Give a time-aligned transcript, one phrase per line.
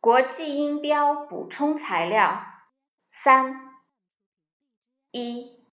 [0.00, 2.40] 国际音标补充材料
[3.10, 3.82] 三
[5.10, 5.66] 一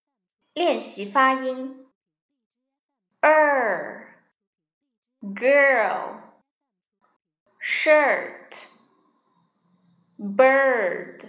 [0.52, 1.88] 练习发音
[3.22, 4.08] ：er、
[5.22, 6.22] girl、
[7.62, 8.68] shirt、
[10.18, 11.26] bird、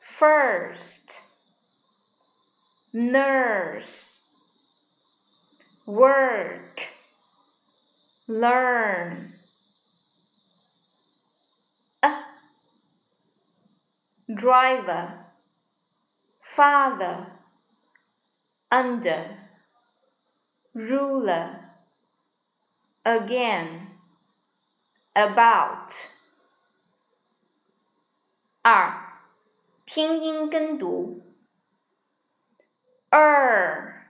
[0.00, 1.18] first、
[2.92, 4.30] nurse、
[5.84, 6.90] work、
[8.28, 9.43] learn。
[14.27, 15.25] driver,
[16.41, 17.27] father,
[18.71, 19.37] under,
[20.73, 21.71] ruler,
[23.03, 23.87] again,
[25.15, 25.93] about.
[28.61, 29.21] 二，
[29.85, 31.23] 拼音跟读。
[33.11, 34.05] er,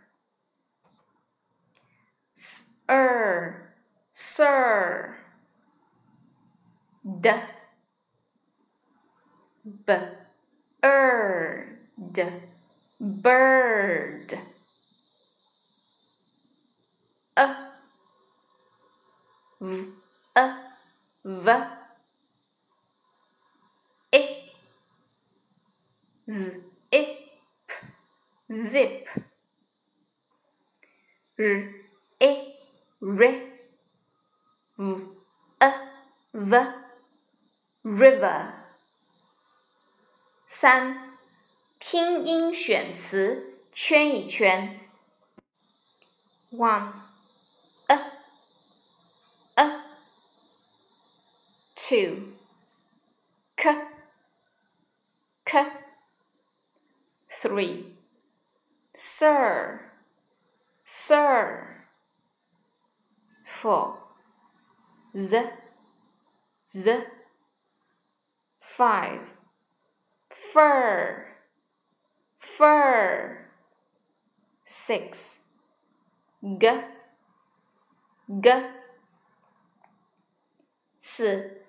[2.87, 3.73] er,
[4.11, 5.15] sir,
[7.03, 7.29] d
[9.64, 9.92] B.
[10.82, 12.32] Bird.
[13.00, 14.38] Bird.
[17.36, 17.72] A.
[19.60, 19.84] V.
[20.36, 20.56] A.
[21.24, 21.50] V.
[24.12, 24.50] I.
[26.28, 26.60] Z.
[26.92, 27.18] I.
[27.66, 27.74] P.
[28.52, 29.08] Zip.
[31.38, 31.74] R
[32.20, 32.54] i.
[33.00, 33.24] R.
[34.78, 35.00] V.
[35.60, 35.72] A.
[36.34, 36.56] V.
[37.84, 38.63] River
[40.63, 41.17] 三，
[41.79, 44.79] 听音选词圈一圈。
[46.51, 46.93] One,
[47.87, 48.11] a,
[49.55, 49.83] a,
[51.75, 52.33] two,
[53.55, 53.87] k,
[55.45, 55.71] k,
[57.29, 57.95] three,
[58.95, 59.91] sir,
[60.85, 61.85] sir,
[63.45, 63.97] four,
[65.15, 65.49] z,
[66.67, 67.05] z,
[68.59, 69.21] five
[70.53, 71.25] fur,
[72.39, 73.37] fur.
[74.65, 75.39] Six.
[76.41, 76.83] G,
[78.41, 78.71] g.
[81.01, 81.65] 四，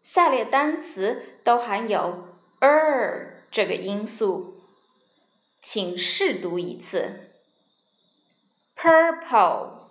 [0.00, 4.62] 下列单词都含有 er 这个音素，
[5.62, 7.30] 请试读一次。
[8.76, 9.88] Purple,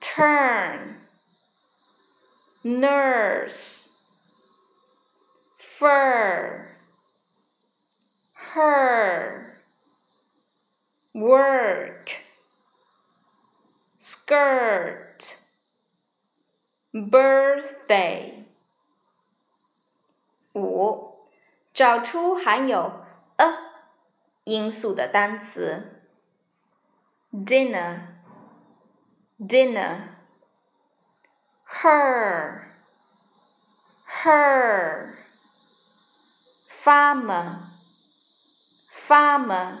[0.00, 0.96] turn,
[2.62, 3.85] nurse
[5.77, 6.65] fur,
[8.33, 9.61] her,
[11.13, 12.09] work,
[13.99, 15.35] skirt,
[16.91, 18.45] birthday。
[20.55, 21.29] 五，
[21.75, 23.05] 找出含有
[23.35, 23.53] a
[24.45, 26.01] 音素的单词。
[27.31, 27.99] dinner,
[29.37, 30.15] dinner,
[31.67, 32.63] her,
[34.23, 35.16] her。
[36.87, 37.59] Farmer,
[38.89, 39.77] farmer,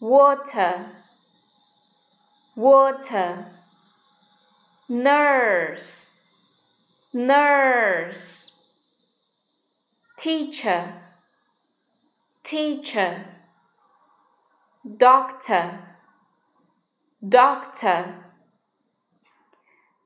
[0.00, 0.86] water,
[2.54, 3.46] water,
[4.88, 6.20] nurse,
[7.12, 8.62] nurse,
[10.16, 10.92] teacher,
[12.44, 13.24] teacher,
[14.96, 15.80] doctor,
[17.28, 18.14] doctor,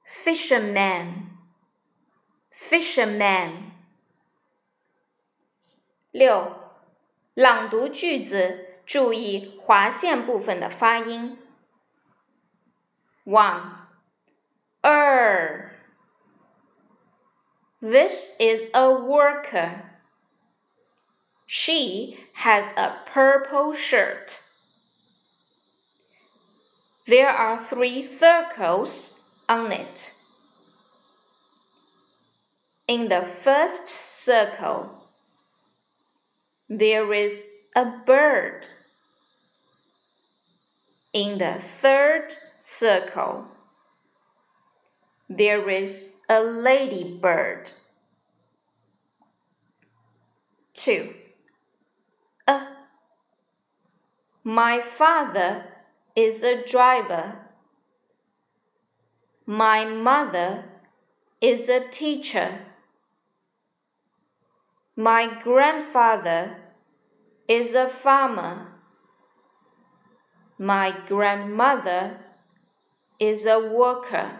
[0.06, 1.28] fisherman,
[2.50, 3.69] fisherman.
[6.11, 6.56] 六，
[7.33, 11.38] 朗读句子，注意划线部分的发音。
[13.25, 13.88] One,
[14.81, 15.72] er.
[17.81, 19.81] This is a worker.
[21.47, 24.39] She has a purple shirt.
[27.06, 30.11] There are three circles on it.
[32.88, 34.89] In the first circle,
[36.70, 37.42] there is
[37.75, 38.69] a bird.
[41.12, 43.48] In the third circle,
[45.28, 47.72] there is a ladybird.
[50.75, 51.12] 2.
[52.46, 52.69] A.
[54.44, 55.64] My father
[56.14, 57.34] is a driver.
[59.44, 60.67] My mother
[61.40, 62.61] is a teacher.
[64.96, 66.56] My grandfather
[67.48, 68.69] is a farmer.
[70.58, 72.19] My grandmother
[73.19, 74.31] is a worker.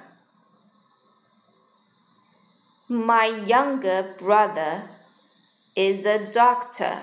[2.88, 4.82] My younger brother
[5.76, 6.99] is a doctor.